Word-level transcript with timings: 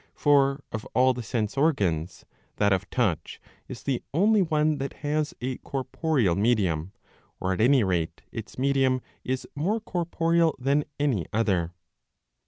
For 0.15 0.63
of 0.71 0.83
all 0.95 1.13
the 1.13 1.21
sense 1.21 1.55
organs 1.55 2.25
that 2.55 2.73
of 2.73 2.89
touch 2.89 3.39
is 3.67 3.83
the 3.83 4.01
only 4.15 4.41
one 4.41 4.79
that 4.79 4.93
has 5.05 5.35
a 5.41 5.57
corporeal 5.59 6.33
medium, 6.33 6.91
or 7.39 7.53
at 7.53 7.61
any 7.61 7.83
rate 7.83 8.23
its 8.31 8.57
medium 8.57 9.01
is 9.23 9.47
more 9.53 9.79
corporeal 9.79 10.55
than 10.57 10.85
any 10.99 11.27
other. 11.31 11.73